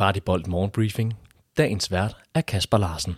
Kvartibolt 0.00 0.46
Morgenbriefing. 0.48 1.14
Dagens 1.58 1.90
vært 1.92 2.16
er 2.34 2.40
Kasper 2.40 2.78
Larsen. 2.78 3.14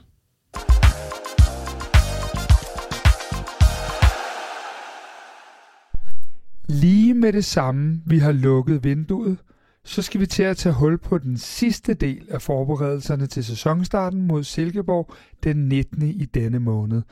Lige 6.69 7.15
med 7.15 7.33
det 7.33 7.45
samme, 7.45 8.03
vi 8.07 8.19
har 8.19 8.33
lukket 8.33 8.85
vinduet, 8.85 9.39
så 9.85 10.03
skal 10.03 10.21
vi 10.21 10.27
til 10.27 10.43
at 10.43 10.57
tage 10.57 10.75
hul 10.75 10.99
på 10.99 11.19
den 11.19 11.37
sidste 11.37 11.95
del 11.95 12.27
af 12.31 12.43
forberedelserne 12.43 13.27
til 13.27 13.45
sæsonstarten 13.45 14.23
mod 14.27 14.45
Silkeborg 14.45 15.15
den 15.45 15.57
19. 15.69 16.03
i 16.03 16.25
denne 16.25 16.59
måned. 16.59 17.03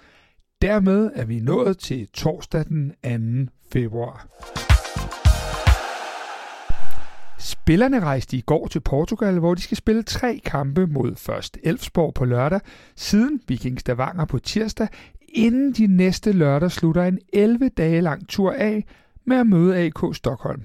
Dermed 0.63 1.11
er 1.15 1.25
vi 1.25 1.41
nået 1.41 1.79
til 1.79 2.09
torsdag 2.09 2.65
den 2.65 3.47
2. 3.47 3.53
februar. 3.73 4.27
Spillerne 7.41 8.01
rejste 8.01 8.37
i 8.37 8.41
går 8.41 8.69
til 8.69 8.81
Portugal, 8.81 9.39
hvor 9.39 9.55
de 9.55 9.63
skal 9.63 9.77
spille 9.77 10.03
tre 10.03 10.41
kampe 10.45 10.87
mod 10.87 11.17
først 11.17 11.59
Elfsborg 11.63 12.15
på 12.15 12.25
lørdag, 12.25 12.61
siden 12.97 13.41
Viking 13.49 13.81
Stavanger 13.81 14.25
på 14.25 14.39
tirsdag, 14.39 14.89
inden 15.29 15.73
de 15.73 15.87
næste 15.87 16.33
lørdag 16.33 16.71
slutter 16.71 17.05
en 17.05 17.19
11 17.33 17.69
dage 17.69 18.01
lang 18.01 18.29
tur 18.29 18.53
af 18.53 18.85
med 19.25 19.37
at 19.37 19.47
møde 19.47 19.77
AK 19.77 19.99
Stockholm. 20.13 20.63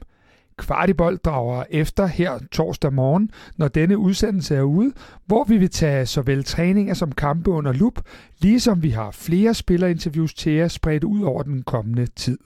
Kvartibold 0.57 1.17
drager 1.17 1.63
efter 1.69 2.05
her 2.05 2.39
torsdag 2.51 2.93
morgen, 2.93 3.31
når 3.57 3.67
denne 3.67 3.97
udsendelse 3.97 4.55
er 4.55 4.61
ude, 4.61 4.91
hvor 5.25 5.43
vi 5.43 5.57
vil 5.57 5.69
tage 5.69 6.05
såvel 6.05 6.43
træninger 6.43 6.93
som 6.93 7.11
kampe 7.11 7.51
under 7.51 7.73
lup, 7.73 8.01
ligesom 8.41 8.83
vi 8.83 8.89
har 8.89 9.11
flere 9.11 9.53
spillerinterviews 9.53 10.33
til 10.33 10.51
jer 10.51 10.67
spredt 10.67 11.03
ud 11.03 11.21
over 11.21 11.43
den 11.43 11.63
kommende 11.63 12.05
tid. 12.05 12.37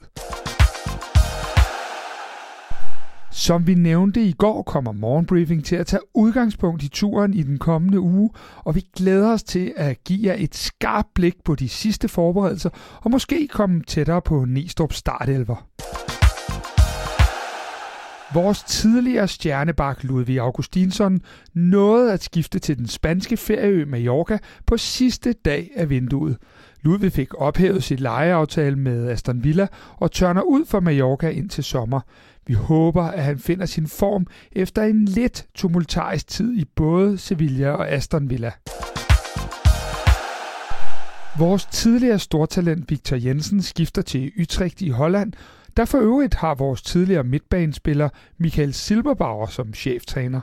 Som 3.40 3.66
vi 3.66 3.74
nævnte 3.74 4.22
i 4.24 4.32
går, 4.32 4.62
kommer 4.62 4.92
morgenbriefing 4.92 5.64
til 5.64 5.76
at 5.76 5.86
tage 5.86 6.00
udgangspunkt 6.14 6.82
i 6.82 6.88
turen 6.88 7.34
i 7.34 7.42
den 7.42 7.58
kommende 7.58 8.00
uge, 8.00 8.30
og 8.64 8.74
vi 8.74 8.86
glæder 8.96 9.32
os 9.32 9.42
til 9.42 9.72
at 9.76 10.04
give 10.04 10.26
jer 10.26 10.34
et 10.38 10.54
skarpt 10.54 11.08
blik 11.14 11.34
på 11.44 11.54
de 11.54 11.68
sidste 11.68 12.08
forberedelser, 12.08 12.70
og 13.02 13.10
måske 13.10 13.48
komme 13.48 13.82
tættere 13.82 14.22
på 14.22 14.44
Nistrup 14.44 14.92
startelver. 14.92 15.66
Vores 18.34 18.62
tidligere 18.62 19.28
stjernebak 19.28 20.04
Ludvig 20.04 20.38
Augustinsson 20.38 21.20
nåede 21.54 22.12
at 22.12 22.22
skifte 22.22 22.58
til 22.58 22.78
den 22.78 22.86
spanske 22.86 23.36
ferieø 23.36 23.84
Mallorca 23.84 24.38
på 24.66 24.76
sidste 24.76 25.32
dag 25.32 25.70
af 25.76 25.90
vinduet. 25.90 26.36
Ludvig 26.82 27.12
fik 27.12 27.34
ophævet 27.34 27.84
sit 27.84 28.00
lejeaftale 28.00 28.76
med 28.76 29.10
Aston 29.10 29.44
Villa 29.44 29.66
og 29.96 30.12
tørner 30.12 30.42
ud 30.42 30.64
for 30.64 30.80
Mallorca 30.80 31.28
ind 31.28 31.48
til 31.48 31.64
sommer. 31.64 32.00
Vi 32.46 32.54
håber, 32.54 33.02
at 33.02 33.24
han 33.24 33.38
finder 33.38 33.66
sin 33.66 33.86
form 33.86 34.26
efter 34.52 34.82
en 34.82 35.04
lidt 35.04 35.46
tumultarisk 35.54 36.26
tid 36.26 36.58
i 36.58 36.64
både 36.76 37.18
Sevilla 37.18 37.70
og 37.70 37.88
Aston 37.88 38.30
Villa. 38.30 38.52
Vores 41.38 41.64
tidligere 41.64 42.18
stortalent 42.18 42.90
Victor 42.90 43.16
Jensen 43.16 43.62
skifter 43.62 44.02
til 44.02 44.32
Utrecht 44.40 44.82
i 44.82 44.88
Holland, 44.88 45.32
der 45.76 45.84
for 45.84 45.98
øvrigt 45.98 46.34
har 46.34 46.54
vores 46.54 46.82
tidligere 46.82 47.24
midtbanespiller 47.24 48.08
Michael 48.38 48.74
Silberbauer 48.74 49.46
som 49.46 49.74
cheftræner. 49.74 50.40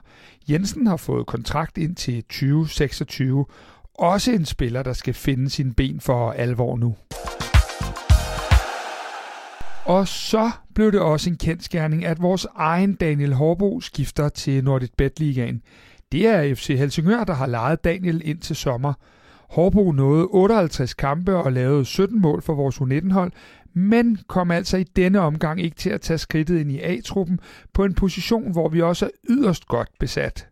Jensen 0.50 0.88
har 0.88 0.98
fået 0.98 1.28
kontrakt 1.28 1.78
ind 1.78 1.96
til 1.96 2.24
2026. 2.24 3.46
Også 3.94 4.32
en 4.32 4.46
spiller, 4.46 4.84
der 4.84 4.94
skal 4.94 5.14
finde 5.14 5.50
sin 5.50 5.74
ben 5.74 6.00
for 6.00 6.32
alvor 6.32 6.78
nu. 6.78 6.96
Og 9.86 10.08
så 10.08 10.52
blev 10.76 10.92
det 10.92 11.00
også 11.00 11.30
en 11.30 11.38
kendskærning, 11.38 12.06
at 12.06 12.22
vores 12.22 12.48
egen 12.56 12.96
Daniel 12.96 13.34
Horbo 13.34 13.82
skifter 13.82 14.30
til 14.30 14.64
Nordicbet 14.64 15.20
Ligaen. 15.20 15.62
Det 16.12 16.28
er 16.28 16.56
FC 16.56 16.68
Helsingør, 16.68 17.24
der 17.24 17.34
har 17.34 17.46
lejet 17.46 17.84
Daniel 17.84 18.22
ind 18.26 18.40
til 18.40 18.56
sommer. 18.56 18.94
Horbo 19.50 19.92
nåede 19.92 20.26
58 20.26 20.94
kampe 20.94 21.36
og 21.36 21.52
lavede 21.52 21.86
17 21.86 22.22
mål 22.22 22.42
for 22.42 22.54
vores 22.54 22.78
U19-hold, 22.78 23.32
men 23.74 24.20
kom 24.28 24.52
altså 24.52 24.78
i 24.78 24.84
denne 24.84 25.20
omgang 25.20 25.62
ikke 25.62 25.76
til 25.76 25.90
at 25.90 26.02
tage 26.02 26.18
skridtet 26.18 26.60
ind 26.60 26.72
i 26.72 26.80
A-truppen 26.80 27.40
på 27.74 27.84
en 27.84 27.94
position, 27.94 28.52
hvor 28.52 28.70
vi 28.70 28.82
også 28.82 29.06
er 29.06 29.10
yderst 29.30 29.68
godt 29.68 29.90
besat. 30.00 30.48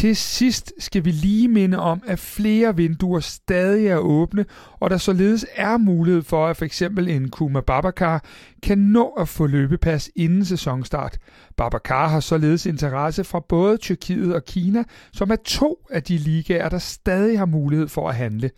Til 0.00 0.16
sidst 0.16 0.72
skal 0.78 1.04
vi 1.04 1.10
lige 1.10 1.48
minde 1.48 1.78
om, 1.78 2.02
at 2.06 2.18
flere 2.18 2.76
vinduer 2.76 3.20
stadig 3.20 3.86
er 3.86 3.96
åbne, 3.96 4.44
og 4.80 4.90
der 4.90 4.96
således 4.96 5.46
er 5.54 5.76
mulighed 5.76 6.22
for, 6.22 6.46
at 6.46 6.56
f.eks. 6.56 6.82
en 6.82 7.30
Kuma 7.30 7.60
Babacar 7.60 8.24
kan 8.62 8.78
nå 8.78 9.08
at 9.08 9.28
få 9.28 9.46
løbepas 9.46 10.10
inden 10.16 10.44
sæsonstart. 10.44 11.18
Babacar 11.56 12.08
har 12.08 12.20
således 12.20 12.66
interesse 12.66 13.24
fra 13.24 13.40
både 13.48 13.76
Tyrkiet 13.76 14.34
og 14.34 14.44
Kina, 14.44 14.84
som 15.12 15.30
er 15.30 15.36
to 15.44 15.86
af 15.90 16.02
de 16.02 16.16
ligaer, 16.18 16.68
der 16.68 16.78
stadig 16.78 17.38
har 17.38 17.46
mulighed 17.46 17.88
for 17.88 18.08
at 18.08 18.14
handle. 18.14 18.50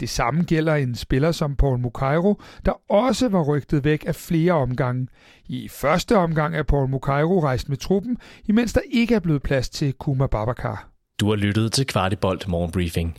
Det 0.00 0.08
samme 0.08 0.42
gælder 0.42 0.74
en 0.74 0.94
spiller 0.94 1.32
som 1.32 1.56
Paul 1.56 1.78
Mukairo, 1.78 2.40
der 2.66 2.92
også 2.92 3.28
var 3.28 3.42
rygtet 3.42 3.84
væk 3.84 4.04
af 4.06 4.14
flere 4.14 4.52
omgange. 4.52 5.08
I 5.46 5.68
første 5.68 6.16
omgang 6.16 6.56
er 6.56 6.62
Paul 6.62 6.88
Mukairo 6.88 7.42
rejst 7.42 7.68
med 7.68 7.76
truppen, 7.76 8.16
imens 8.44 8.72
der 8.72 8.80
ikke 8.90 9.14
er 9.14 9.20
blevet 9.20 9.42
plads 9.42 9.68
til 9.68 9.92
Kuma 9.92 10.26
Babacar. 10.26 10.88
Du 11.20 11.28
har 11.28 11.36
lyttet 11.36 11.72
til 11.72 11.86
Kvartibolt 11.86 12.48
Morgenbriefing. 12.48 13.18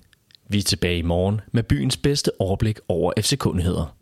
Vi 0.50 0.58
er 0.58 0.64
tilbage 0.64 0.98
i 0.98 1.02
morgen 1.02 1.42
med 1.52 1.64
byens 1.64 1.98
bedste 1.98 2.32
overblik 2.40 2.80
over 2.88 3.14
FC-kundigheder. 3.20 3.96